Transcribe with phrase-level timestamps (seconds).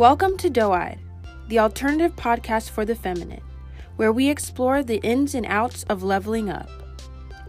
[0.00, 0.98] Welcome to Doe Eyed,
[1.48, 3.42] the alternative podcast for the feminine,
[3.96, 6.70] where we explore the ins and outs of leveling up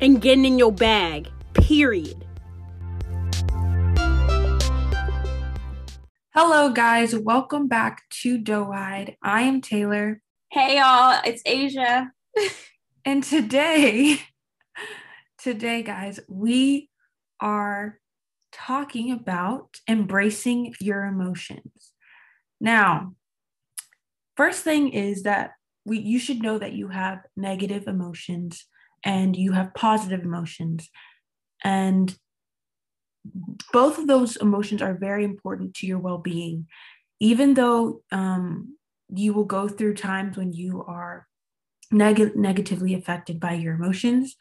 [0.02, 2.26] and getting in your bag, period.
[6.36, 7.16] Hello, guys.
[7.16, 9.16] Welcome back to Doe Eyed.
[9.24, 10.22] I am Taylor.
[10.52, 11.22] Hey, y'all.
[11.24, 12.12] It's Asia.
[13.06, 14.20] and today,
[15.38, 16.90] today, guys, we
[17.40, 17.98] are
[18.52, 21.71] talking about embracing your emotions.
[22.62, 23.16] Now,
[24.38, 28.68] first thing is that we you should know that you have negative emotions
[29.04, 30.90] and you have positive emotions.
[31.64, 32.16] And
[33.74, 36.68] both of those emotions are very important to your well-being.
[37.20, 38.78] Even though um,
[39.14, 41.28] you will go through times when you are
[41.92, 44.36] neg- negatively affected by your emotions,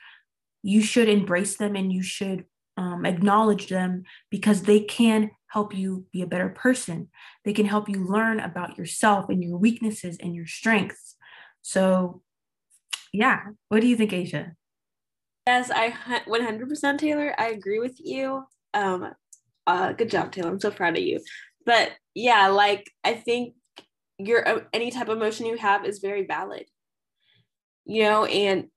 [0.62, 2.44] you should embrace them and you should
[2.76, 7.08] um, acknowledge them because they can help you be a better person.
[7.44, 11.16] They can help you learn about yourself and your weaknesses and your strengths.
[11.60, 12.22] So,
[13.12, 14.54] yeah, what do you think, Asia?
[15.46, 17.34] Yes, I 100% Taylor.
[17.36, 18.44] I agree with you.
[18.72, 19.12] Um,
[19.66, 20.50] uh, good job, Taylor.
[20.50, 21.20] I'm so proud of you.
[21.66, 23.54] But yeah, like I think
[24.18, 26.64] your uh, any type of emotion you have is very valid.
[27.84, 28.68] You know, and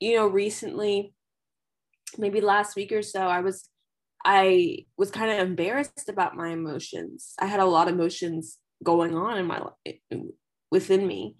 [0.00, 1.14] you know, recently,
[2.18, 3.68] maybe last week or so, I was
[4.24, 7.34] I was kind of embarrassed about my emotions.
[7.38, 9.98] I had a lot of emotions going on in my life
[10.70, 11.36] within me.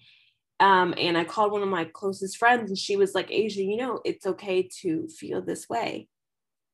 [0.58, 3.76] Um, and I called one of my closest friends and she was like, Asia, you
[3.76, 6.08] know, it's okay to feel this way.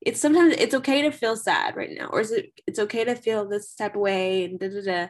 [0.01, 3.15] It's sometimes it's okay to feel sad right now, or is it it's okay to
[3.15, 5.09] feel this type of way and da da da.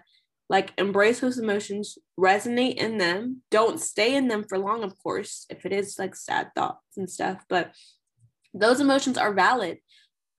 [0.50, 3.40] Like embrace those emotions, resonate in them.
[3.50, 7.08] Don't stay in them for long, of course, if it is like sad thoughts and
[7.08, 7.72] stuff, but
[8.52, 9.78] those emotions are valid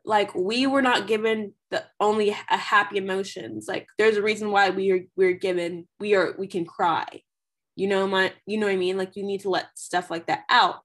[0.05, 3.65] like we were not given the only a happy emotions.
[3.67, 7.05] Like there's a reason why we are we're given we are we can cry.
[7.75, 8.97] You know my you know what i mean?
[8.97, 10.81] Like you need to let stuff like that out.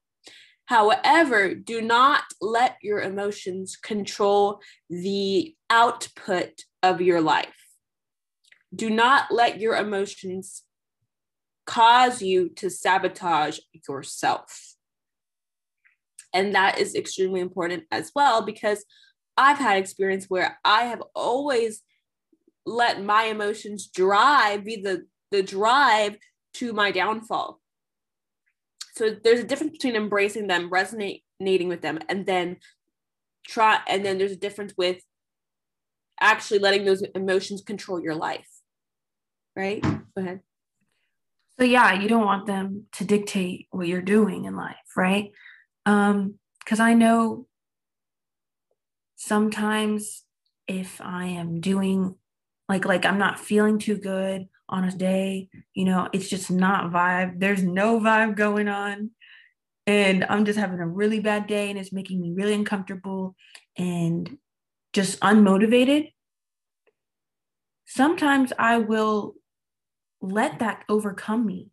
[0.65, 7.47] However do not let your emotions control the output of your life.
[8.73, 10.63] Do not let your emotions
[11.65, 14.75] cause you to sabotage yourself.
[16.33, 18.85] And that is extremely important as well because
[19.39, 21.81] I've had experience where I have always
[22.65, 26.17] let my emotions drive, be the, the drive
[26.55, 27.61] to my downfall.
[28.95, 32.57] So there's a difference between embracing them, resonating with them, and then
[33.47, 35.01] try, and then there's a difference with
[36.19, 38.49] actually letting those emotions control your life.
[39.55, 39.81] Right?
[39.81, 40.41] Go ahead.
[41.57, 45.31] So yeah, you don't want them to dictate what you're doing in life, right?
[45.85, 47.47] Um, because I know
[49.29, 50.23] sometimes
[50.67, 52.15] if I am doing
[52.67, 56.91] like like I'm not feeling too good on a day, you know, it's just not
[56.91, 57.39] vibe.
[57.39, 59.11] There's no vibe going on.
[59.85, 63.35] And I'm just having a really bad day and it's making me really uncomfortable
[63.77, 64.37] and
[64.93, 66.11] just unmotivated.
[67.85, 69.35] Sometimes I will
[70.21, 71.69] let that overcome me.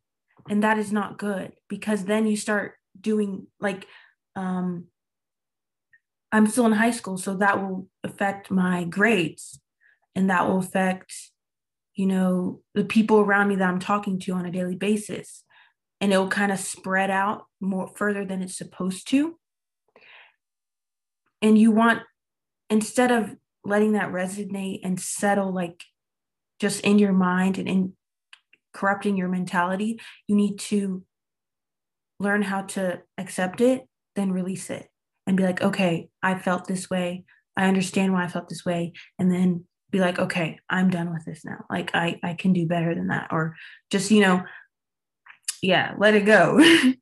[0.48, 3.86] And that is not good because then you start doing like
[4.34, 4.86] um
[6.36, 9.58] I'm still in high school, so that will affect my grades
[10.14, 11.14] and that will affect,
[11.94, 15.44] you know, the people around me that I'm talking to on a daily basis.
[15.98, 19.38] And it will kind of spread out more further than it's supposed to.
[21.40, 22.02] And you want,
[22.68, 25.84] instead of letting that resonate and settle like
[26.60, 27.94] just in your mind and in
[28.74, 31.02] corrupting your mentality, you need to
[32.20, 34.90] learn how to accept it, then release it
[35.26, 37.24] and be like, okay, I felt this way.
[37.56, 38.92] I understand why I felt this way.
[39.18, 41.64] And then be like, okay, I'm done with this now.
[41.70, 43.28] Like I, I can do better than that.
[43.30, 43.56] Or
[43.90, 44.42] just, you know,
[45.62, 46.60] yeah, let it go.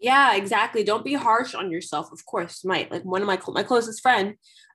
[0.00, 0.84] yeah, exactly.
[0.84, 2.12] Don't be harsh on yourself.
[2.12, 4.34] Of course, might like one of my my closest friend.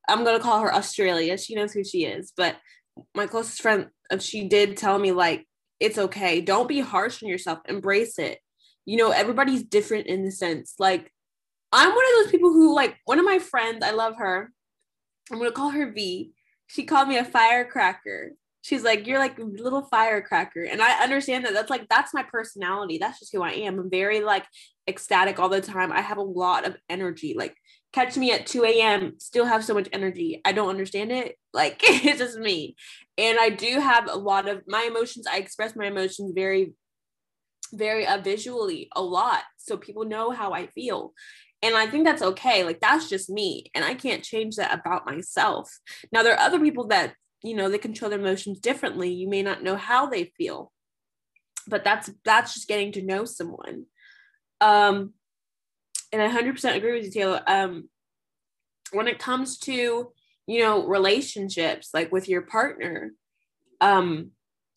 [0.10, 1.38] I'm gonna call her Australia.
[1.38, 2.56] She knows who she is, but
[3.14, 5.46] my closest friend, uh, she did tell me like
[5.80, 6.42] it's okay.
[6.42, 7.60] Don't be harsh on yourself.
[7.68, 8.40] Embrace it.
[8.86, 11.12] You know, everybody's different in the sense like
[11.72, 14.52] I'm one of those people who like one of my friends, I love her.
[15.32, 16.32] I'm gonna call her V.
[16.68, 18.32] She called me a firecracker.
[18.62, 20.64] She's like, you're like a little firecracker.
[20.64, 22.98] And I understand that that's like that's my personality.
[22.98, 23.80] That's just who I am.
[23.80, 24.46] I'm very like
[24.88, 25.92] ecstatic all the time.
[25.92, 27.36] I have a lot of energy.
[27.38, 27.56] Like
[27.94, 29.16] catch me at 2 a.m.
[29.20, 30.42] still have so much energy.
[30.46, 31.36] I don't understand it.
[31.54, 32.76] Like it's just me.
[33.18, 35.28] And I do have a lot of my emotions.
[35.28, 36.74] I express my emotions very,
[37.74, 39.44] very uh, visually a lot.
[39.58, 41.14] So people know how I feel.
[41.64, 42.64] And I think that's okay.
[42.64, 43.72] Like that's just me.
[43.74, 45.80] And I can't change that about myself.
[46.12, 47.14] Now there are other people that
[47.44, 50.72] you know they control their emotions differently you may not know how they feel
[51.68, 53.86] but that's that's just getting to know someone
[54.62, 55.14] um
[56.12, 57.90] and i 100% agree with you taylor um
[58.92, 60.12] when it comes to
[60.48, 63.12] you know relationships like with your partner
[63.82, 64.32] um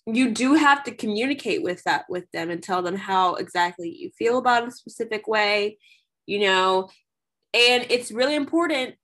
[0.07, 4.11] you do have to communicate with that with them and tell them how exactly you
[4.19, 5.79] feel about a specific way
[6.31, 6.89] you know?
[7.53, 8.95] And it's really important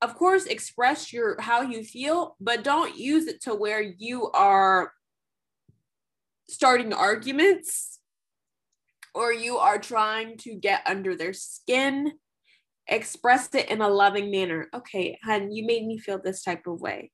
[0.00, 4.92] of course express your how you feel but don't use it to where you are
[6.48, 7.98] starting arguments
[9.12, 12.12] or you are trying to get under their skin.
[12.86, 14.68] Express it in a loving manner.
[14.72, 17.10] Okay hun you made me feel this type of way.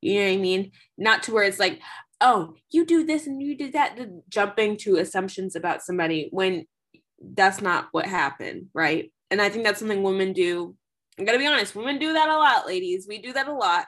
[0.00, 0.70] You know what i mean?
[0.96, 1.80] Not to where it's like
[2.20, 3.98] oh you do this and you do that
[4.28, 6.66] jumping to assumptions about somebody when
[7.20, 10.76] that's not what happened right and i think that's something women do
[11.18, 13.06] I'm gonna be honest, women do that a lot, ladies.
[13.08, 13.86] We do that a lot.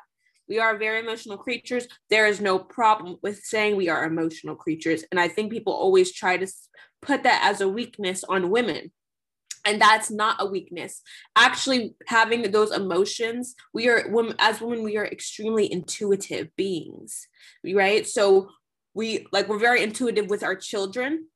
[0.48, 1.86] We are very emotional creatures.
[2.08, 5.04] There is no problem with saying we are emotional creatures.
[5.12, 6.46] And I think people always try to
[7.00, 8.90] put that as a weakness on women.
[9.64, 11.02] And that's not a weakness.
[11.36, 14.34] Actually, having those emotions, we are women.
[14.40, 17.28] as women, we are extremely intuitive beings,
[17.64, 18.08] right?
[18.08, 18.50] So
[18.92, 21.26] we like we're very intuitive with our children,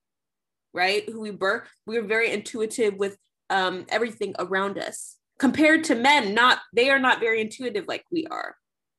[0.75, 1.09] right?
[1.09, 1.69] Who we birth.
[1.87, 3.17] We're very intuitive with
[3.49, 5.17] um, everything around us.
[5.39, 8.57] Compared to men not they are not very intuitive like we are.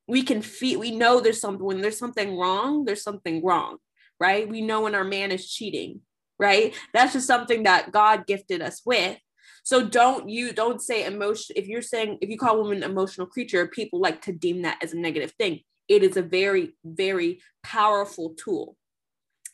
[0.08, 3.78] We can feel we know there's something when there's something wrong there's something wrong
[4.18, 4.48] right?
[4.48, 6.02] We know when our man is cheating
[6.38, 6.74] right?
[6.94, 9.18] That's just something that god gifted us with.
[9.64, 13.68] So don't you don't say emotion if you're saying if you call women emotional creature
[13.68, 15.62] people like to deem that as a negative thing.
[15.88, 18.76] It is a very very powerful tool.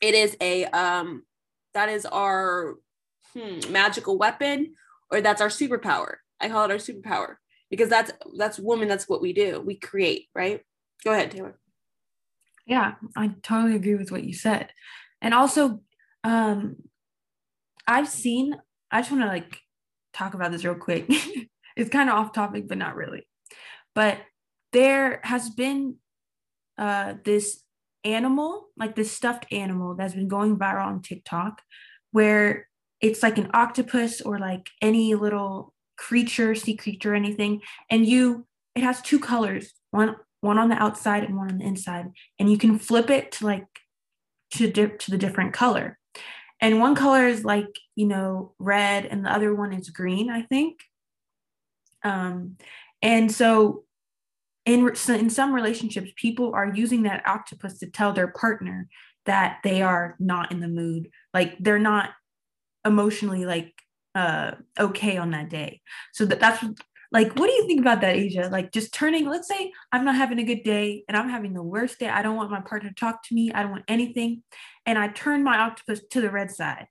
[0.02, 1.24] It is a um
[1.74, 2.76] that is our
[3.34, 4.74] hmm, magical weapon
[5.10, 7.36] or that's our superpower I call it our superpower
[7.70, 8.88] because that's that's woman.
[8.88, 9.62] That's what we do.
[9.62, 10.62] We create, right?
[11.04, 11.58] Go ahead, Taylor.
[12.66, 14.72] Yeah, I totally agree with what you said,
[15.22, 15.82] and also,
[16.24, 16.78] um,
[17.88, 18.56] I've seen.
[18.92, 19.60] I just want to like
[20.14, 21.06] talk about this real quick.
[21.78, 23.28] it's kind of off topic, but not really.
[23.94, 24.20] But
[24.74, 25.96] there has been
[26.78, 27.62] uh, this
[28.04, 31.62] animal, like this stuffed animal that's been going viral on TikTok,
[32.12, 32.68] where
[33.00, 38.46] it's like an octopus or like any little creature, sea creature, anything, and you
[38.76, 42.08] it has two colors, one one on the outside and one on the inside,
[42.40, 43.68] and you can flip it to like
[44.52, 45.98] to dip to the different color.
[46.60, 50.44] And one color is like, you know, red and the other one is green, I
[50.44, 50.80] think.
[52.04, 52.58] Um
[53.02, 53.84] and so
[54.66, 58.88] in in some relationships people are using that octopus to tell their partner
[59.26, 61.10] that they are not in the mood.
[61.34, 62.10] Like they're not
[62.86, 63.74] emotionally like
[64.16, 65.82] uh okay on that day.
[66.14, 66.64] So that that's
[67.12, 68.50] like what do you think about that asia?
[68.52, 71.64] Like just turning let's say i'm not having a good day and i'm having the
[71.64, 72.10] worst day.
[72.10, 73.52] I don't want my partner to talk to me.
[73.52, 74.44] I don't want anything.
[74.86, 76.88] And i turn my octopus to the red side.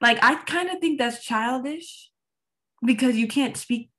[0.00, 2.10] Like i kind of think that's childish
[2.84, 3.90] because you can't speak.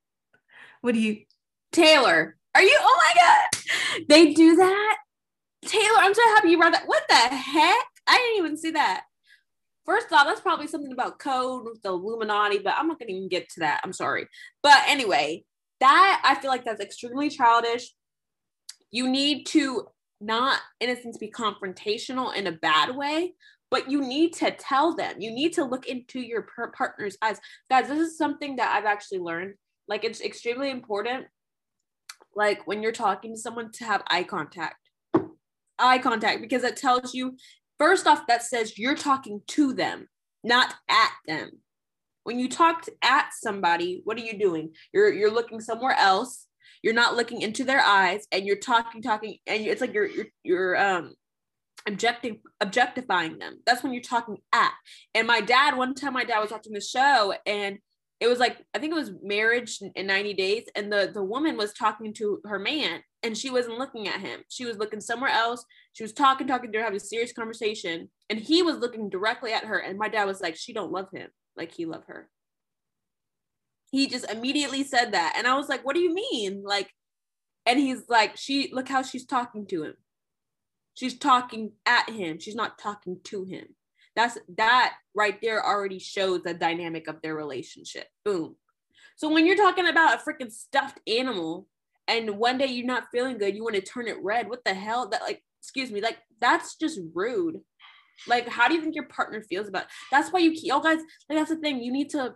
[0.82, 1.24] What do you
[1.72, 4.98] taylor are you oh my god they do that
[5.66, 9.04] taylor i'm so happy you brought that what the heck i didn't even see that
[9.86, 13.30] First off, that's probably something about code with the Illuminati, but I'm not gonna even
[13.30, 13.82] get to that.
[13.84, 14.28] I'm sorry.
[14.64, 15.46] But anyway,
[15.80, 17.94] that I feel like that's extremely childish.
[18.90, 19.88] You need to
[20.22, 23.34] not, in a sense, be confrontational in a bad way,
[23.70, 25.16] but you need to tell them.
[25.20, 27.40] You need to look into your partner's eyes.
[27.70, 29.56] Guys, this is something that I've actually learned.
[29.88, 31.28] Like, it's extremely important,
[32.36, 34.76] like, when you're talking to someone, to have eye contact.
[35.78, 37.36] Eye contact, because it tells you
[37.78, 40.08] First off, that says you're talking to them,
[40.44, 41.52] not at them.
[42.24, 44.72] When you talk at somebody, what are you doing?
[44.94, 46.48] You're you're looking somewhere else.
[46.82, 50.26] You're not looking into their eyes, and you're talking, talking, and it's like you're you're
[50.44, 51.14] you're um
[51.88, 53.60] objecting objectifying them.
[53.66, 54.74] That's when you're talking at.
[55.14, 57.78] And my dad, one time, my dad was watching the show, and
[58.20, 61.58] it was like I think it was marriage in 90 days, and the the woman
[61.58, 64.42] was talking to her man, and she wasn't looking at him.
[64.50, 65.66] She was looking somewhere else.
[65.94, 69.52] She was talking, talking to her, having a serious conversation, and he was looking directly
[69.52, 69.78] at her.
[69.78, 72.30] And my dad was like, "She don't love him like he loved her."
[73.92, 76.92] He just immediately said that, and I was like, "What do you mean?" Like,
[77.66, 79.96] and he's like, "She look how she's talking to him.
[80.94, 82.40] She's talking at him.
[82.40, 83.76] She's not talking to him."
[84.16, 88.08] That's that right there already shows the dynamic of their relationship.
[88.24, 88.56] Boom.
[89.18, 91.68] So when you're talking about a freaking stuffed animal
[92.08, 94.50] and one day you're not feeling good, you want to turn it red.
[94.50, 95.10] What the hell?
[95.10, 97.62] That like, excuse me, like that's just rude.
[98.28, 99.84] Like, how do you think your partner feels about?
[99.84, 99.90] It?
[100.12, 101.82] That's why you keep, oh guys, like that's the thing.
[101.82, 102.36] You need to.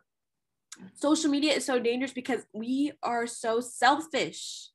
[0.94, 4.70] Social media is so dangerous because we are so selfish.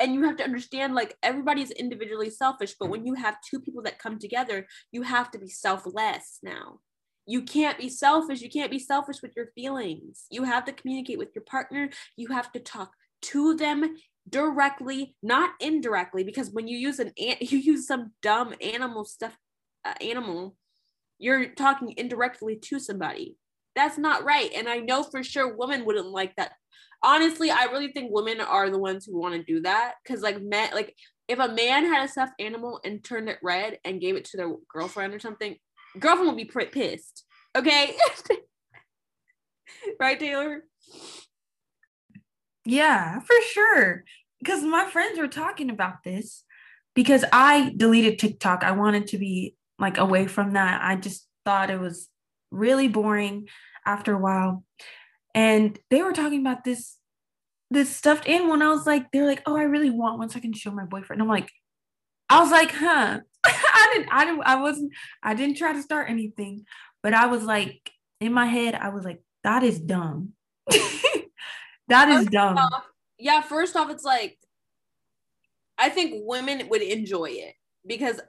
[0.00, 3.82] And you have to understand like everybody's individually selfish but when you have two people
[3.82, 6.80] that come together you have to be selfless now.
[7.26, 10.26] You can't be selfish you can't be selfish with your feelings.
[10.30, 13.96] You have to communicate with your partner you have to talk to them
[14.28, 19.36] directly not indirectly because when you use an you use some dumb animal stuff
[19.84, 20.56] uh, animal
[21.20, 23.36] you're talking indirectly to somebody.
[23.74, 26.52] That's not right and i know for sure women wouldn't like that
[27.02, 30.40] honestly, I really think women are the ones who want to do that because like
[30.40, 30.94] men, like
[31.28, 34.36] if a man had a stuffed animal and turned it red and gave it to
[34.36, 35.56] their girlfriend or something,
[35.98, 37.24] girlfriend would be pretty pissed.
[37.56, 37.96] Okay,
[40.00, 40.64] right, Taylor?
[42.64, 44.04] Yeah, for sure.
[44.38, 46.44] Because my friends were talking about this
[46.94, 48.62] because I deleted TikTok.
[48.62, 50.80] I wanted to be like away from that.
[50.82, 52.08] I just thought it was
[52.50, 53.48] really boring
[53.86, 54.64] after a while
[55.34, 56.96] and they were talking about this
[57.70, 60.38] this stuffed animal and i was like they're like oh i really want one so
[60.38, 61.20] i can show my boyfriend.
[61.20, 61.50] I'm like
[62.28, 63.20] i was like huh.
[63.44, 64.92] I didn't i didn't i wasn't
[65.22, 66.64] i didn't try to start anything
[67.02, 70.32] but i was like in my head i was like that is dumb.
[71.88, 72.58] That is dumb.
[72.58, 72.84] off,
[73.18, 74.36] yeah first off it's like
[75.78, 77.54] i think women would enjoy it
[77.86, 78.20] because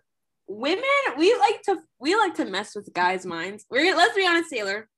[0.49, 0.83] women
[1.17, 3.65] we like to we like to mess with guys minds.
[3.69, 4.89] We're let's be honest taylor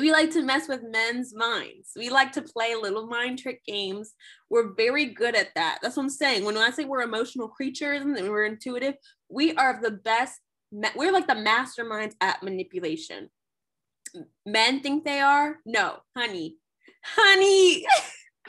[0.00, 1.90] we like to mess with men's minds.
[1.96, 4.14] We like to play little mind trick games.
[4.48, 5.78] We're very good at that.
[5.82, 6.44] That's what I'm saying.
[6.44, 8.94] When I say we're emotional creatures and we're intuitive,
[9.28, 10.40] we are the best.
[10.70, 13.28] We're like the masterminds at manipulation.
[14.46, 15.58] Men think they are?
[15.66, 16.56] No, honey.
[17.04, 17.86] Honey.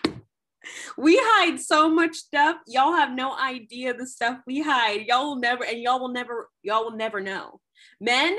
[0.98, 2.58] we hide so much stuff.
[2.68, 5.06] Y'all have no idea the stuff we hide.
[5.08, 7.60] Y'all will never, and y'all will never, y'all will never know.
[8.00, 8.38] Men,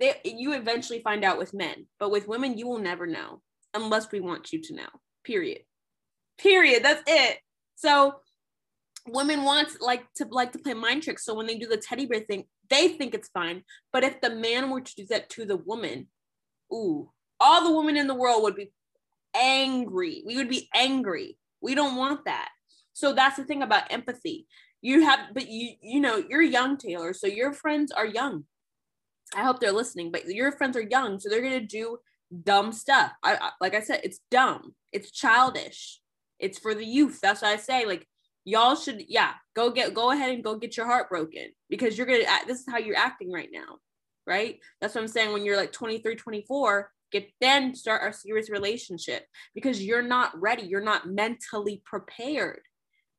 [0.00, 3.42] they you eventually find out with men, but with women, you will never know
[3.74, 4.88] unless we want you to know.
[5.24, 5.62] Period.
[6.38, 6.82] Period.
[6.82, 7.38] That's it.
[7.76, 8.16] So
[9.06, 11.24] women want like to like to play mind tricks.
[11.24, 13.62] So when they do the teddy bear thing, they think it's fine.
[13.92, 16.08] But if the man were to do that to the woman,
[16.72, 18.72] ooh, all the women in the world would be
[19.34, 20.22] angry.
[20.26, 21.38] We would be angry.
[21.60, 22.48] We don't want that.
[22.92, 24.46] So that's the thing about empathy.
[24.82, 27.12] You have, but you, you know, you're young, Taylor.
[27.12, 28.44] So your friends are young.
[29.34, 31.98] I hope they're listening, but your friends are young, so they're gonna do
[32.44, 33.12] dumb stuff.
[33.22, 36.00] I, I like I said, it's dumb, it's childish,
[36.38, 37.20] it's for the youth.
[37.20, 37.86] That's what I say.
[37.86, 38.06] Like
[38.44, 42.06] y'all should, yeah, go get, go ahead and go get your heart broken because you're
[42.06, 42.24] gonna.
[42.46, 43.78] This is how you're acting right now,
[44.26, 44.58] right?
[44.80, 45.32] That's what I'm saying.
[45.32, 50.62] When you're like 23, 24, get then start a serious relationship because you're not ready.
[50.62, 52.62] You're not mentally prepared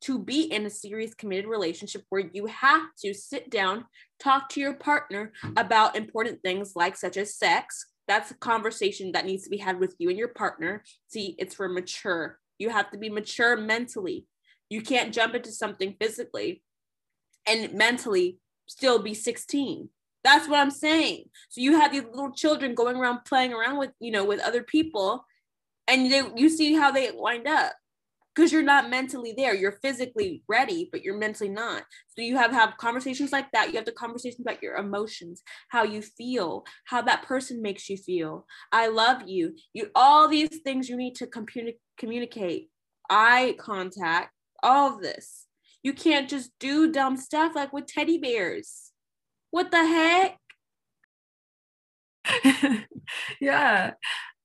[0.02, 3.86] to be in a serious committed relationship where you have to sit down,
[4.20, 7.86] talk to your partner about important things like such as sex.
[8.08, 10.84] That's a conversation that needs to be had with you and your partner.
[11.08, 12.40] See, it's for mature.
[12.58, 14.26] You have to be mature mentally.
[14.70, 16.64] You can't jump into something physically
[17.48, 19.90] and mentally still be 16.
[20.24, 21.26] That's what I'm saying.
[21.50, 24.64] So you have these little children going around playing around with, you know, with other
[24.64, 25.26] people
[25.88, 27.74] and they, you see how they wind up
[28.34, 29.54] because you're not mentally there.
[29.54, 31.84] You're physically ready but you're mentally not.
[32.08, 33.70] So you have have conversations like that.
[33.70, 37.98] You have the conversations about your emotions how you feel how that person makes you
[37.98, 38.46] feel.
[38.72, 39.56] I love you.
[39.74, 42.70] You all these things you need to communi- communicate.
[43.10, 44.32] Eye contact
[44.64, 45.48] all of this.
[45.84, 48.92] You can't just do dumb stuff like with teddy bears.
[49.50, 50.38] What the heck?
[53.42, 53.94] Yeah.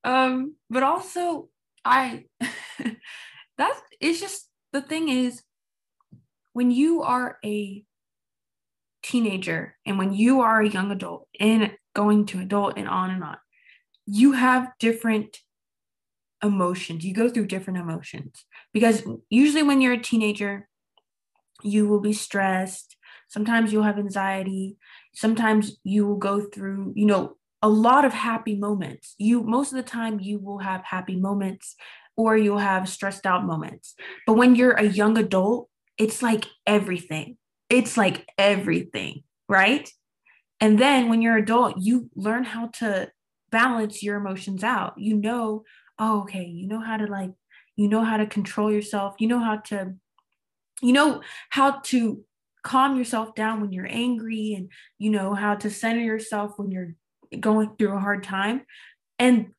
[0.04, 1.48] Um but also
[1.84, 2.24] i
[3.58, 5.42] that's it's just the thing is
[6.52, 7.84] when you are a
[9.02, 13.22] teenager and when you are a young adult and going to adult and on and
[13.22, 13.36] on
[14.06, 15.40] you have different
[16.42, 17.04] emotions.
[17.04, 20.68] You go through different emotions because usually when you're a teenager
[21.62, 22.96] you will be stressed.
[23.28, 24.76] Sometimes you'll have anxiety.
[25.14, 29.14] Sometimes you will go through you know a lot of happy moments.
[29.18, 31.74] You most of the time you will have happy moments
[32.16, 33.94] or you'll have stressed out moments.
[34.26, 35.68] But when you're a young adult,
[35.98, 37.36] it's like everything.
[37.68, 39.88] It's like everything, right?
[40.60, 43.10] And then when you're adult, you learn how to
[43.50, 44.94] balance your emotions out.
[44.96, 45.64] You know,
[45.98, 47.32] oh, okay, you know how to like,
[47.76, 49.16] you know how to control yourself.
[49.18, 49.94] You know how to,
[50.80, 52.24] you know how to
[52.62, 56.94] calm yourself down when you're angry and you know how to center yourself when you're
[57.38, 58.62] going through a hard time.
[59.18, 59.52] And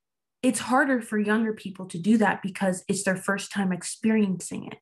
[0.44, 4.78] it's harder for younger people to do that because it's their first time experiencing it.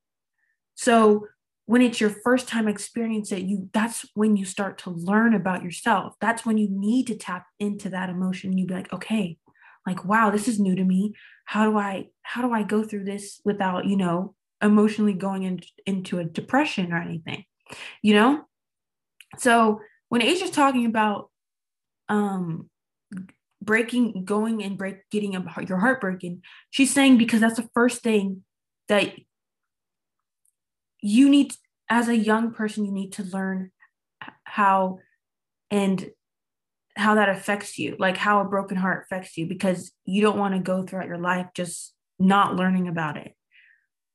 [0.76, 1.28] So
[1.66, 5.64] when it's your first time experience it, you that's when you start to learn about
[5.64, 6.16] yourself.
[6.22, 8.58] That's when you need to tap into that emotion.
[8.58, 9.38] You be like, okay,
[9.86, 11.14] like wow, this is new to me.
[11.46, 15.60] How do I how do I go through this without, you know, emotionally going in,
[15.86, 17.46] into a depression or anything,
[18.02, 18.44] you know?
[19.38, 21.30] So when Asia's talking about
[22.10, 22.70] um
[23.62, 28.44] breaking, going and break, getting your heart broken, she's saying because that's the first thing
[28.90, 29.14] that
[31.02, 31.54] you need,
[31.90, 33.72] as a young person, you need to learn
[34.44, 35.00] how
[35.72, 36.10] and
[36.98, 40.54] how that affects you, like how a broken heart affects you, because you don't want
[40.54, 43.36] to go throughout your life just not learning about it.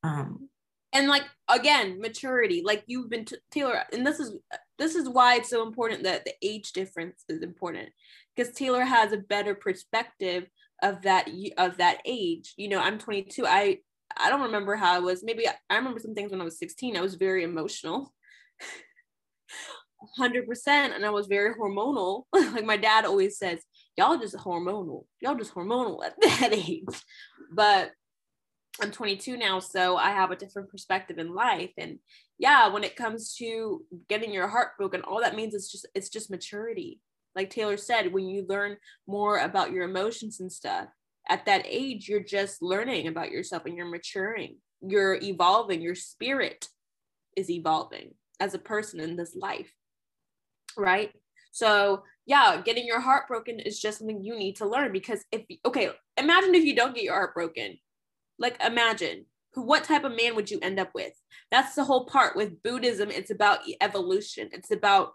[0.02, 0.49] Um,
[0.92, 4.36] and like again, maturity, like you've been t- Taylor, and this is
[4.78, 7.90] this is why it's so important that the age difference is important
[8.34, 10.46] because Taylor has a better perspective
[10.82, 11.28] of that
[11.58, 12.54] of that age.
[12.56, 13.46] You know, I'm 22.
[13.46, 13.78] I
[14.16, 15.22] I don't remember how I was.
[15.22, 16.96] Maybe I remember some things when I was 16.
[16.96, 18.12] I was very emotional.
[20.18, 22.24] 100% and I was very hormonal.
[22.32, 23.60] like my dad always says,
[23.96, 25.04] y'all just hormonal.
[25.20, 26.84] Y'all just hormonal at that age.
[27.52, 27.92] But
[28.82, 31.70] I'm 22 now, so I have a different perspective in life.
[31.76, 31.98] And
[32.38, 36.08] yeah, when it comes to getting your heart broken, all that means is just it's
[36.08, 37.00] just maturity.
[37.36, 40.88] Like Taylor said, when you learn more about your emotions and stuff,
[41.28, 44.56] at that age, you're just learning about yourself and you're maturing.
[44.80, 45.80] You're evolving.
[45.80, 46.66] Your spirit
[47.36, 49.72] is evolving as a person in this life.
[50.76, 51.12] Right.
[51.52, 55.42] So, yeah, getting your heart broken is just something you need to learn because if,
[55.64, 57.78] okay, imagine if you don't get your heart broken
[58.40, 61.12] like, imagine what type of man would you end up with?
[61.50, 63.10] That's the whole part with Buddhism.
[63.10, 65.12] It's about evolution, it's about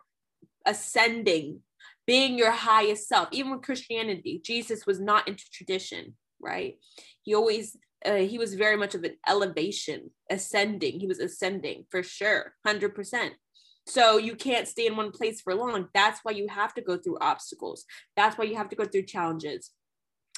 [0.65, 1.61] ascending,
[2.05, 3.29] being your highest self.
[3.31, 6.75] Even with Christianity, Jesus was not into tradition, right?
[7.23, 10.99] He always, uh, he was very much of an elevation, ascending.
[10.99, 13.31] He was ascending for sure, 100%.
[13.87, 15.87] So you can't stay in one place for long.
[15.93, 17.85] That's why you have to go through obstacles.
[18.15, 19.71] That's why you have to go through challenges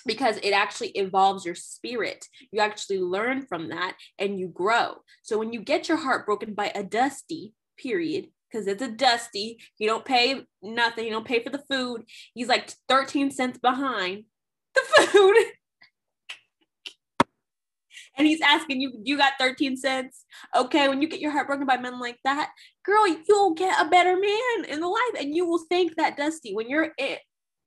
[0.08, 2.26] because it actually evolves your spirit.
[2.52, 4.96] You actually learn from that and you grow.
[5.22, 9.60] So when you get your heart broken by a dusty, period, because it's a dusty,
[9.78, 12.04] you don't pay nothing, you don't pay for the food.
[12.34, 14.24] He's like 13 cents behind
[14.74, 15.36] the food.
[18.18, 20.26] and he's asking you, you got 13 cents?
[20.56, 22.52] Okay, when you get your heart broken by men like that,
[22.84, 26.56] girl, you'll get a better man in the life and you will thank that dusty.
[26.56, 26.94] When you're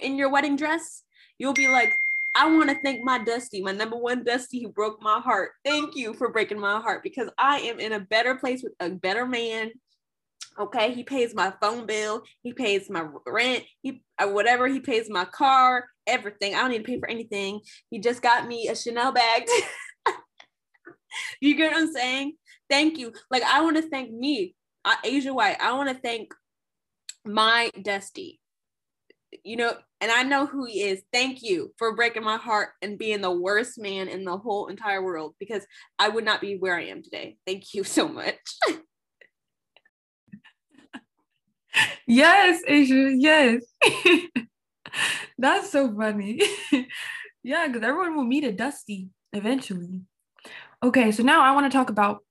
[0.01, 1.03] in your wedding dress,
[1.39, 1.93] you'll be like,
[2.35, 5.51] I want to thank my Dusty, my number one Dusty who broke my heart.
[5.65, 8.91] Thank you for breaking my heart because I am in a better place with a
[8.91, 9.73] better man.
[10.59, 15.09] Okay, he pays my phone bill, he pays my rent, he uh, whatever he pays
[15.09, 16.55] my car, everything.
[16.55, 17.61] I don't need to pay for anything.
[17.91, 19.47] He just got me a Chanel bag.
[21.41, 22.35] you get what I'm saying?
[22.69, 23.13] Thank you.
[23.31, 25.61] Like I want to thank me, uh, Asia White.
[25.61, 26.35] I want to thank
[27.25, 28.41] my Dusty
[29.45, 31.03] you know, and I know who he is.
[31.13, 35.03] Thank you for breaking my heart and being the worst man in the whole entire
[35.03, 35.67] world because
[35.99, 37.37] I would not be where I am today.
[37.47, 38.37] Thank you so much.
[42.07, 43.63] yes, Asia, yes.
[45.39, 46.41] That's so funny.
[47.43, 50.03] yeah, because everyone will meet a Dusty eventually.
[50.83, 52.25] Okay, so now I want to talk about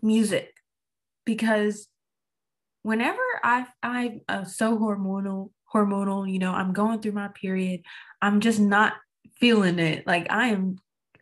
[0.00, 0.54] music
[1.24, 1.88] because
[2.82, 7.82] whenever I I'm so hormonal hormonal, you know, I'm going through my period.
[8.20, 8.94] I'm just not
[9.38, 10.06] feeling it.
[10.06, 10.76] Like I am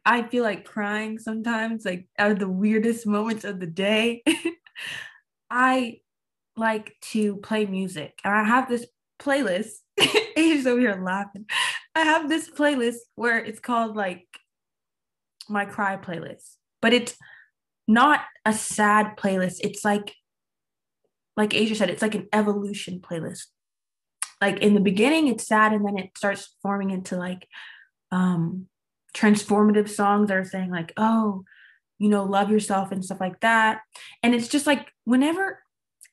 [0.04, 4.22] I feel like crying sometimes, like out of the weirdest moments of the day.
[5.50, 5.98] I
[6.56, 8.18] like to play music.
[8.24, 8.86] And I have this
[9.20, 9.72] playlist.
[10.34, 11.46] He's over here laughing.
[11.94, 14.26] I have this playlist where it's called like
[15.48, 17.16] my cry playlist, but it's
[17.86, 19.56] not a sad playlist.
[19.60, 20.14] It's like,
[21.36, 23.46] like Asia said, it's like an evolution playlist
[24.40, 27.46] like in the beginning it's sad and then it starts forming into like
[28.12, 28.66] um
[29.14, 31.44] transformative songs that are saying like oh
[32.00, 33.82] you know love yourself and stuff like that.
[34.24, 35.62] And it's just like whenever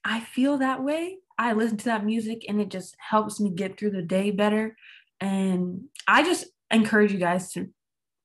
[0.06, 3.80] i feel that way i listen to that music and it just helps me get
[3.80, 4.76] through the day better.
[5.20, 7.70] And i just encourage you guys to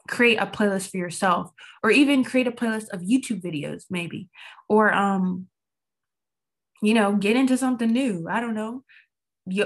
[0.08, 1.52] create a playlist for yourself
[1.84, 4.28] or even create a playlist of youtube videos maybe.
[4.68, 5.46] Or um
[6.82, 8.26] you know get into something new.
[8.28, 8.82] I don't know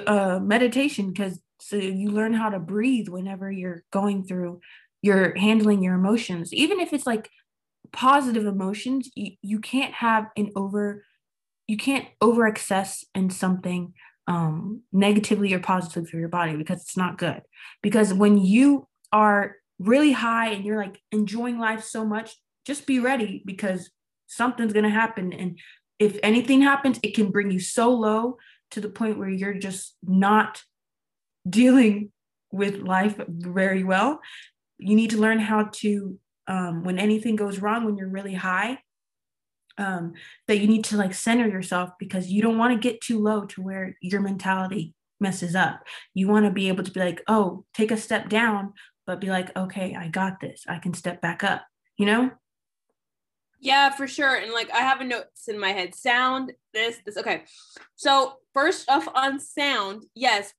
[0.07, 4.61] uh, meditation because so you learn how to breathe whenever you're going through
[5.03, 6.53] you're handling your emotions.
[6.53, 7.31] Even if it's like
[7.93, 11.05] positive emotions you, you can't have an over
[11.69, 13.95] you can't over excess in something
[14.27, 17.43] um negatively or positively for your body because it's not good.
[17.83, 22.35] Because when you are really high and you're like enjoying life so much
[22.67, 23.91] just be ready because
[24.27, 25.33] something's going to happen.
[25.33, 25.59] And
[26.01, 28.39] if anything happens it can bring you so low
[28.71, 30.63] to the point where you're just not
[31.49, 32.11] dealing
[32.53, 34.21] with life very well
[34.79, 38.79] you need to learn how to um, when anything goes wrong, when you're really high,
[39.79, 40.15] um,
[40.49, 43.45] that you need to like center yourself because you don't want to get too low
[43.47, 45.83] to where your mentality messes up.
[46.15, 48.73] You want to be able to be like, oh, take a step down,
[49.07, 50.65] but be like, okay, I got this.
[50.69, 51.65] I can step back up,
[51.97, 52.31] you know?
[53.59, 54.37] Yeah, for sure.
[54.37, 55.95] And like I have a notes in my head.
[55.95, 57.17] Sound, this, this.
[57.17, 57.45] Okay.
[57.97, 60.53] So first off on sound, yes,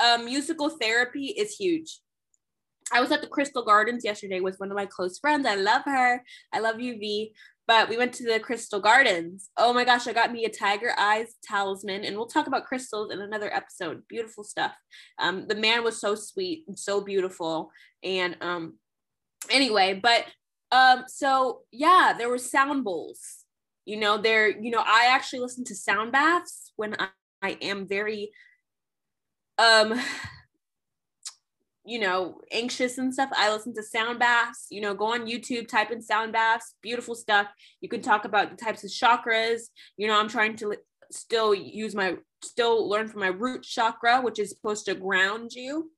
[0.00, 2.00] um, musical therapy is huge.
[2.92, 5.46] I was at the Crystal Gardens yesterday with one of my close friends.
[5.46, 6.22] I love her.
[6.52, 7.32] I love you, V.
[7.66, 9.50] But we went to the Crystal Gardens.
[9.56, 13.12] Oh my gosh, I got me a tiger eyes talisman, and we'll talk about crystals
[13.12, 14.02] in another episode.
[14.08, 14.72] Beautiful stuff.
[15.18, 17.70] Um, the man was so sweet and so beautiful.
[18.02, 18.74] And um,
[19.48, 20.26] anyway, but
[20.72, 23.44] um, so yeah, there were sound bowls.
[23.84, 27.08] You know, there, you know, I actually listen to sound baths when I,
[27.42, 28.32] I am very
[29.58, 30.00] um
[31.84, 34.66] you know, anxious and stuff, I listen to sound baths.
[34.70, 37.48] You know, go on YouTube, type in sound baths, beautiful stuff.
[37.80, 39.62] You can talk about the types of chakras.
[39.96, 40.76] You know, I'm trying to
[41.10, 45.90] still use my, still learn from my root chakra, which is supposed to ground you.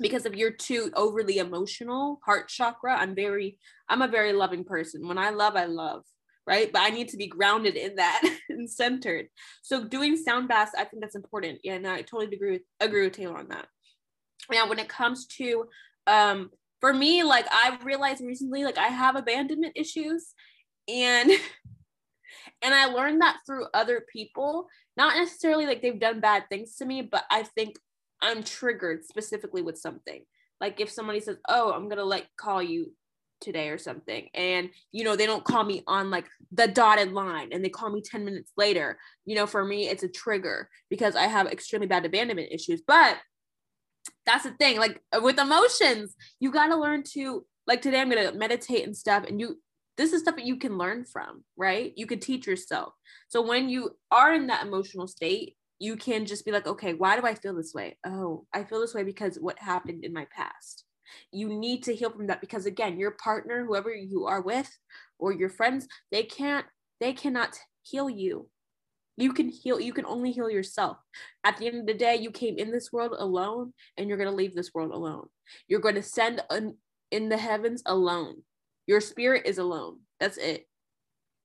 [0.00, 3.58] Because if you're too overly emotional, heart chakra, I'm very,
[3.88, 5.06] I'm a very loving person.
[5.08, 6.04] When I love, I love,
[6.46, 6.72] right?
[6.72, 9.28] But I need to be grounded in that and centered.
[9.62, 11.60] So doing sound baths, I think that's important.
[11.64, 13.66] Yeah, and I totally agree with agree with Taylor on that.
[14.50, 15.66] Now, when it comes to
[16.06, 20.34] um for me, like I realized recently, like I have abandonment issues
[20.88, 21.30] and
[22.62, 26.86] and I learned that through other people, not necessarily like they've done bad things to
[26.86, 27.78] me, but I think
[28.20, 30.24] I'm triggered specifically with something.
[30.60, 32.92] Like if somebody says, "Oh, I'm gonna like call you
[33.40, 37.50] today or something," and you know they don't call me on like the dotted line,
[37.52, 38.98] and they call me ten minutes later.
[39.24, 42.82] You know, for me, it's a trigger because I have extremely bad abandonment issues.
[42.86, 43.18] But
[44.26, 48.32] that's the thing like with emotions you got to learn to like today i'm to
[48.32, 49.58] meditate and stuff and you
[49.96, 52.92] this is stuff that you can learn from right you can teach yourself
[53.28, 57.18] so when you are in that emotional state you can just be like okay why
[57.18, 57.96] do i feel this way?
[58.04, 60.84] Oh i feel this way because what happened in my past.
[61.32, 64.70] You need to heal from that because again your partner whoever you are with
[65.18, 66.66] or your friends they can't
[67.00, 68.48] they cannot heal you.
[69.16, 70.98] You can heal you can only heal yourself.
[71.44, 74.30] At the end of the day you came in this world alone and you're going
[74.30, 75.28] to leave this world alone.
[75.66, 76.76] You're going to send an,
[77.10, 78.42] in the heavens alone.
[78.86, 80.00] Your spirit is alone.
[80.20, 80.68] That's it.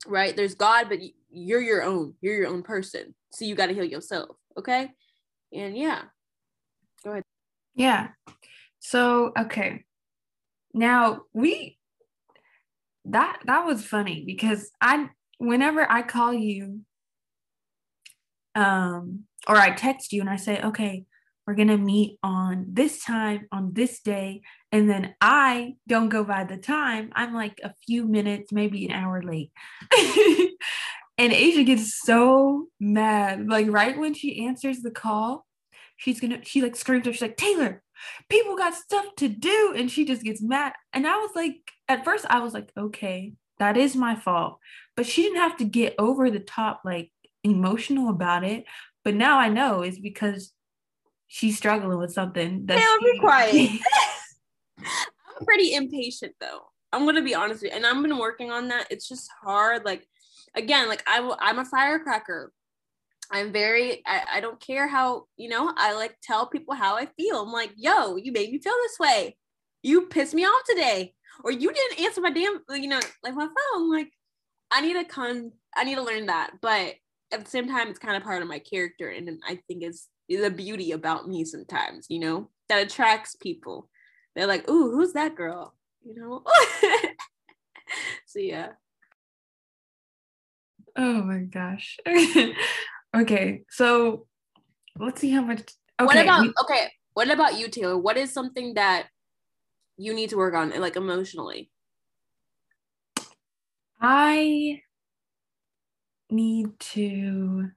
[0.06, 0.36] Right?
[0.36, 1.00] There's god but
[1.34, 3.14] you're your own you're your own person.
[3.32, 4.92] So you got to heal yourself okay?
[5.54, 6.04] And yeah.
[7.04, 7.24] Go ahead.
[7.76, 8.10] Yeah.
[8.80, 9.84] So okay.
[10.74, 11.78] Now we
[13.06, 16.80] that that was funny because i whenever i call you
[18.56, 21.06] um, or I text you and I say, okay,
[21.46, 24.42] we're gonna meet on this time on this day,
[24.72, 27.12] and then I don't go by the time.
[27.16, 29.52] I'm like a few minutes, maybe an hour late.
[31.18, 33.48] and Asia gets so mad.
[33.48, 35.46] Like right when she answers the call,
[35.98, 37.84] she's gonna she like screams she's like, Taylor,
[38.30, 39.74] people got stuff to do.
[39.76, 40.74] And she just gets mad.
[40.92, 44.60] And I was like, at first I was like, okay, that is my fault.
[44.96, 47.12] But she didn't have to get over the top like
[47.44, 48.66] emotional about it.
[49.04, 50.52] But now I know it's because
[51.28, 52.66] she's struggling with something.
[52.66, 53.70] That's hey, be quiet.
[54.80, 56.62] I'm pretty impatient though.
[56.92, 58.88] I'm gonna be honest with you, and I've been working on that.
[58.92, 59.84] It's just hard.
[59.84, 60.08] Like
[60.56, 62.52] again, like I I'm a firecracker.
[63.32, 64.02] I'm very.
[64.06, 65.74] I, I don't care how you know.
[65.76, 67.42] I like tell people how I feel.
[67.42, 69.38] I'm like, yo, you made me feel this way.
[69.82, 71.14] You pissed me off today,
[71.44, 72.60] or you didn't answer my damn.
[72.70, 73.92] You know, like my phone.
[73.92, 74.10] Like
[74.72, 75.52] I need to con.
[75.76, 76.52] I need to learn that.
[76.62, 76.96] But
[77.32, 80.10] at the same time, it's kind of part of my character, and I think it's
[80.30, 83.90] the beauty about me sometimes, you know, that attracts people.
[84.36, 86.44] They're like, "Ooh, who's that girl?" You know.
[88.28, 88.74] so yeah.
[90.96, 91.98] Oh my gosh.
[93.16, 94.28] okay, so
[95.00, 95.62] let's see how much.
[96.00, 96.06] Okay.
[96.06, 96.92] What about okay?
[97.14, 97.98] What about you, Taylor?
[97.98, 99.08] What is something that
[99.98, 101.70] you need to work on, like emotionally?
[104.02, 104.82] I
[106.30, 107.70] need to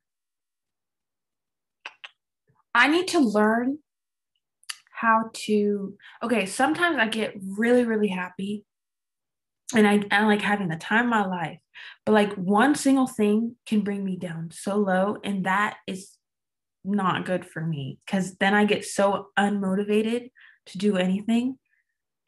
[2.74, 3.78] I need to learn
[4.90, 8.64] how to okay, sometimes I get really really happy
[9.74, 11.58] and I, I like having the time of my life.
[12.04, 16.12] But like one single thing can bring me down so low and that is
[16.84, 20.30] not good for me cuz then I get so unmotivated
[20.66, 21.58] to do anything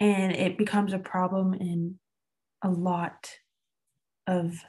[0.01, 1.99] and it becomes a problem in
[2.63, 3.31] a lot
[4.27, 4.65] of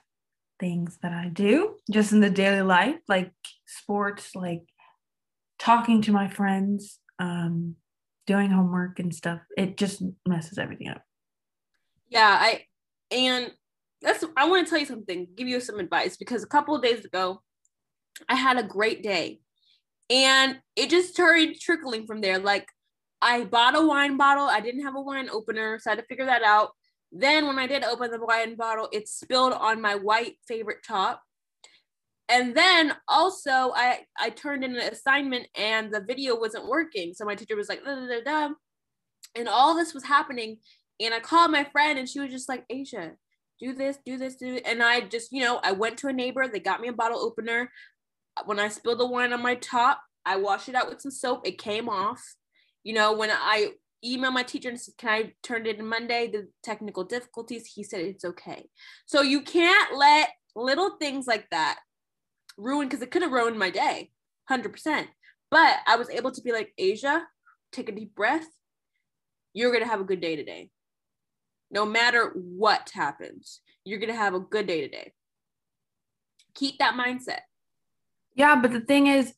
[0.60, 3.32] things that I do just in the daily life, like
[3.66, 4.62] sports, like
[5.58, 7.76] talking to my friends, um,
[8.28, 9.42] doing homework and stuff.
[9.58, 11.04] It just messes everything up.
[12.10, 12.64] Yeah, I
[13.12, 13.52] and
[14.02, 16.82] that's I want to tell you something, give you some advice because a couple of
[16.84, 17.42] days ago
[18.30, 19.40] I had a great day.
[20.10, 22.40] And it just started trickling from there.
[22.40, 22.68] Like
[23.22, 24.48] I bought a wine bottle.
[24.48, 26.72] I didn't have a wine opener, so I had to figure that out.
[27.12, 31.22] Then when I did open the wine bottle, it spilled on my white favorite top.
[32.28, 37.14] And then also I I turned in an assignment and the video wasn't working.
[37.14, 38.54] So my teacher was like, da, da, da,
[39.36, 40.58] and all this was happening.
[41.00, 43.14] And I called my friend and she was just like, Asia,
[43.60, 44.64] do this, do this, do it.
[44.66, 47.20] And I just, you know, I went to a neighbor, they got me a bottle
[47.20, 47.72] opener.
[48.46, 51.48] When I spilled the wine on my top, I washed it out with some soap.
[51.48, 52.22] It came off.
[52.84, 53.72] You know, when I
[54.06, 56.30] emailed my teacher and said, Can I turn it in Monday?
[56.32, 58.70] The technical difficulties, he said it's okay.
[59.06, 61.80] So you can't let little things like that
[62.58, 64.12] ruin because it could have ruined my day,
[64.50, 65.08] 100%.
[65.52, 67.24] But I was able to be like, Asia,
[67.72, 68.48] take a deep breath.
[69.54, 70.70] You're going to have a good day today.
[71.72, 75.14] No matter what happens, you're going to have a good day today.
[76.56, 77.42] Keep that mindset.
[78.36, 79.34] Yeah, but the thing is,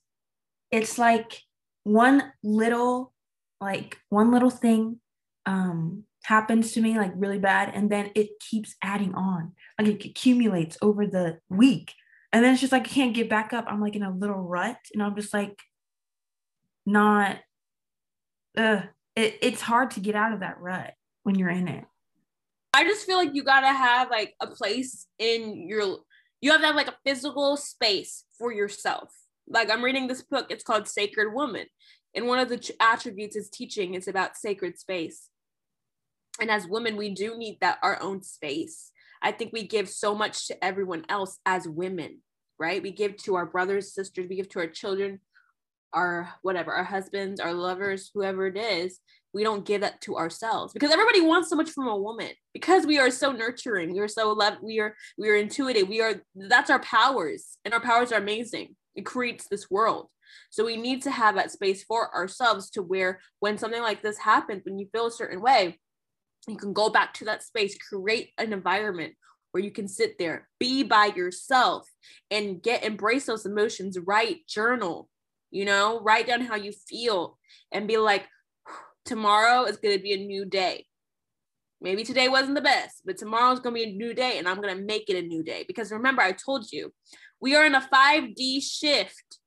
[0.71, 1.41] it's like
[1.83, 3.13] one little,
[3.59, 4.99] like one little thing
[5.45, 10.05] um happens to me like really bad and then it keeps adding on like it
[10.05, 11.93] accumulates over the week
[12.31, 14.37] and then it's just like i can't get back up i'm like in a little
[14.37, 15.59] rut and i'm just like
[16.85, 17.37] not
[18.55, 18.81] uh
[19.15, 21.85] it, it's hard to get out of that rut when you're in it
[22.73, 25.97] I just feel like you gotta have like a place in your
[26.39, 29.13] you have to have like a physical space for yourself.
[29.47, 31.65] Like I'm reading this book, it's called Sacred Woman.
[32.15, 35.29] And one of the attributes is teaching it's about sacred space.
[36.39, 38.91] And as women, we do need that our own space.
[39.21, 42.21] I think we give so much to everyone else as women,
[42.57, 42.81] right?
[42.81, 45.19] We give to our brothers, sisters, we give to our children,
[45.93, 48.99] our whatever, our husbands, our lovers, whoever it is
[49.33, 52.85] we don't give that to ourselves because everybody wants so much from a woman because
[52.85, 53.93] we are so nurturing.
[53.93, 55.87] We are so love we are we are intuitive.
[55.87, 58.75] We are that's our powers and our powers are amazing.
[58.95, 60.07] It creates this world.
[60.49, 64.17] So we need to have that space for ourselves to where when something like this
[64.17, 65.77] happens when you feel a certain way
[66.47, 69.13] you can go back to that space create an environment
[69.51, 71.87] where you can sit there be by yourself
[72.31, 75.07] and get embrace those emotions write journal
[75.51, 77.37] you know write down how you feel
[77.71, 78.25] and be like
[79.05, 80.85] tomorrow is going to be a new day.
[81.83, 84.47] Maybe today wasn't the best, but tomorrow is going to be a new day and
[84.47, 85.65] I'm going to make it a new day.
[85.67, 86.93] Because remember, I told you,
[87.39, 89.39] we are in a 5D shift.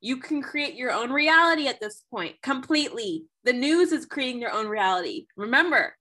[0.00, 3.24] You can create your own reality at this point completely.
[3.44, 5.26] The news is creating their own reality.
[5.36, 5.94] Remember,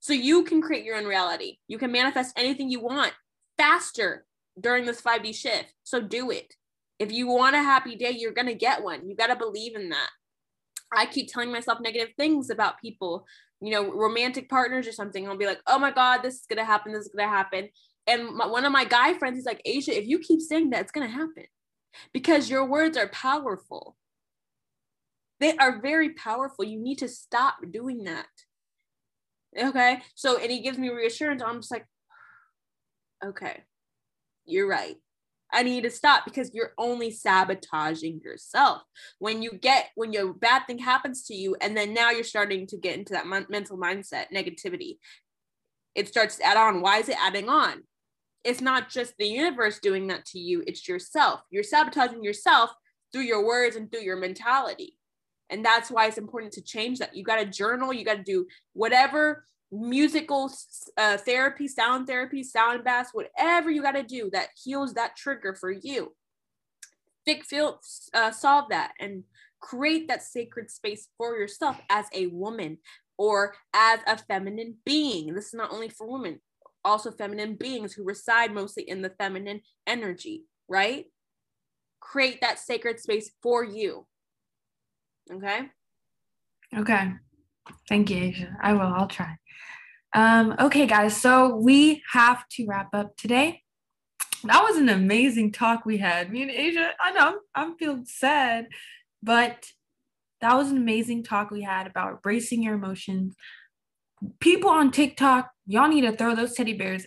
[0.00, 1.56] so you can create your own reality.
[1.66, 3.14] You can manifest anything you want
[3.56, 4.26] faster
[4.60, 5.72] during this 5D shift.
[5.82, 6.54] So do it.
[6.98, 9.08] If you want a happy day, you're going to get one.
[9.08, 10.08] You got to believe in that.
[10.92, 13.26] I keep telling myself negative things about people,
[13.60, 15.28] you know, romantic partners or something.
[15.28, 16.92] I'll be like, oh my God, this is going to happen.
[16.92, 17.68] This is going to happen.
[18.06, 20.82] And my, one of my guy friends, he's like, Asia, if you keep saying that,
[20.82, 21.44] it's going to happen
[22.12, 23.96] because your words are powerful.
[25.40, 26.64] They are very powerful.
[26.64, 28.26] You need to stop doing that.
[29.58, 30.02] Okay.
[30.14, 31.42] So, and he gives me reassurance.
[31.44, 31.86] I'm just like,
[33.24, 33.64] okay,
[34.44, 34.96] you're right.
[35.52, 38.82] I need to stop because you're only sabotaging yourself.
[39.18, 42.66] When you get when your bad thing happens to you, and then now you're starting
[42.68, 44.98] to get into that mental mindset, negativity.
[45.94, 46.82] It starts to add on.
[46.82, 47.82] Why is it adding on?
[48.44, 51.40] It's not just the universe doing that to you, it's yourself.
[51.50, 52.70] You're sabotaging yourself
[53.12, 54.96] through your words and through your mentality.
[55.48, 57.16] And that's why it's important to change that.
[57.16, 60.50] You got to journal, you got to do whatever musical
[60.96, 65.54] uh, therapy, sound therapy, sound baths, whatever you got to do that heals that trigger
[65.54, 66.14] for you.
[67.24, 67.80] Thick feel,
[68.14, 69.24] uh, solve that and
[69.60, 72.78] create that sacred space for yourself as a woman
[73.18, 75.34] or as a feminine being.
[75.34, 76.40] This is not only for women,
[76.84, 81.06] also feminine beings who reside mostly in the feminine energy, right?
[82.00, 84.06] Create that sacred space for you.
[85.32, 85.68] Okay.
[86.76, 87.12] Okay.
[87.88, 88.56] Thank you, Asia.
[88.60, 88.82] I will.
[88.82, 89.36] I'll try.
[90.14, 91.16] Um, okay, guys.
[91.20, 93.62] So we have to wrap up today.
[94.44, 96.30] That was an amazing talk we had.
[96.30, 96.90] Me and Asia.
[97.00, 98.68] I know I'm, I'm feeling sad,
[99.22, 99.66] but
[100.40, 103.34] that was an amazing talk we had about embracing your emotions.
[104.40, 107.06] People on TikTok, y'all need to throw those teddy bears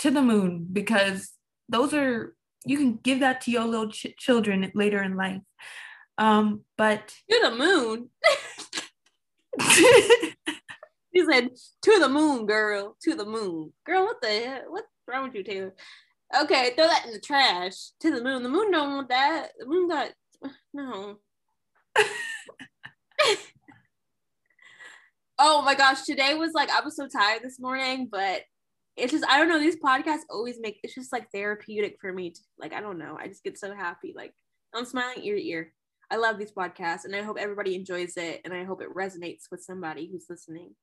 [0.00, 1.32] to the moon because
[1.68, 2.34] those are
[2.66, 5.40] you can give that to your little ch- children later in life.
[6.18, 8.10] Um, but to the moon.
[11.12, 11.50] He said,
[11.82, 12.96] "To the moon, girl.
[13.02, 14.04] To the moon, girl.
[14.04, 14.62] What the hell?
[14.68, 15.74] What's wrong with you, Taylor?
[16.42, 17.74] Okay, throw that in the trash.
[18.00, 18.44] To the moon.
[18.44, 19.48] The moon don't want that.
[19.58, 20.12] The moon got
[20.72, 21.18] no."
[25.42, 28.42] Oh my gosh, today was like I was so tired this morning, but
[28.94, 29.58] it's just I don't know.
[29.58, 32.32] These podcasts always make it's just like therapeutic for me.
[32.32, 34.12] To, like I don't know, I just get so happy.
[34.14, 34.34] Like
[34.74, 35.72] I'm smiling ear to ear.
[36.10, 39.44] I love these podcasts, and I hope everybody enjoys it, and I hope it resonates
[39.50, 40.74] with somebody who's listening.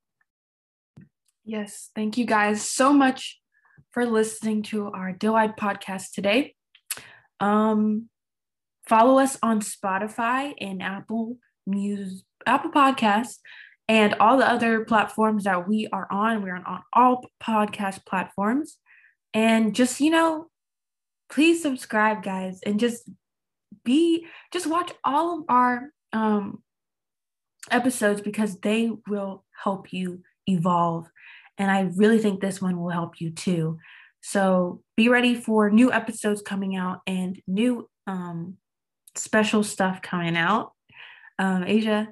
[1.43, 3.39] Yes, thank you guys so much
[3.91, 6.55] for listening to our Dill-Eyed podcast today.
[7.39, 8.09] Um,
[8.85, 13.37] follow us on Spotify and Apple Music, Apple Podcasts,
[13.87, 16.41] and all the other platforms that we are on.
[16.41, 18.77] We're on all podcast platforms.
[19.33, 20.47] And just, you know,
[21.29, 23.09] please subscribe, guys, and just
[23.87, 26.61] be, just watch all of our um,
[27.71, 31.07] episodes because they will help you evolve.
[31.57, 33.79] And I really think this one will help you too.
[34.21, 38.57] So be ready for new episodes coming out and new um,
[39.15, 40.73] special stuff coming out.
[41.39, 42.09] Um, Asia,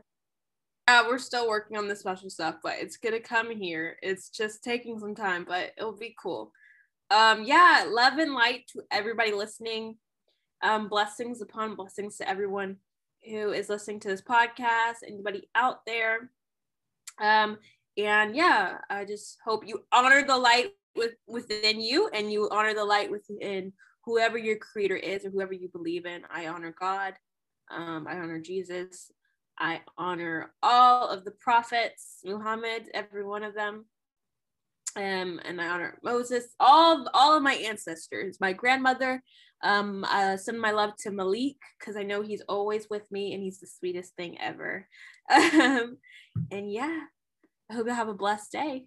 [0.88, 3.97] uh, we're still working on the special stuff, but it's gonna come here.
[4.01, 6.51] It's just taking some time, but it'll be cool.
[7.09, 9.97] Um, yeah, love and light to everybody listening.
[10.61, 12.77] Um, blessings upon blessings to everyone
[13.23, 16.31] who is listening to this podcast, anybody out there.
[17.19, 17.57] Um,
[17.97, 22.73] and yeah, I just hope you honor the light with within you and you honor
[22.73, 23.73] the light within
[24.05, 26.21] whoever your creator is or whoever you believe in.
[26.29, 27.13] I honor God.
[27.71, 29.11] Um, I honor Jesus.
[29.57, 33.85] I honor all of the prophets, Muhammad, every one of them.
[34.97, 39.23] Um, and I honor Moses, all all of my ancestors, my grandmother.
[39.65, 43.43] Um, uh, send my love to Malik because I know he's always with me and
[43.43, 44.88] he's the sweetest thing ever.
[45.28, 45.97] Um,
[46.51, 46.99] and yeah,
[47.69, 48.86] I hope you have a blessed day.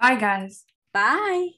[0.00, 0.64] Bye, guys.
[0.94, 1.48] Bye.